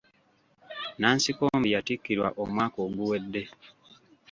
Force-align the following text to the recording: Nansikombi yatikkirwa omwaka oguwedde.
Nansikombi 0.99 1.67
yatikkirwa 1.75 2.29
omwaka 2.43 2.77
oguwedde. 2.87 3.41